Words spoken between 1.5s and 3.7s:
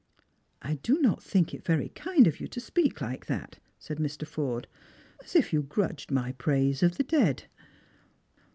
it veiy kind of you to speak like that/"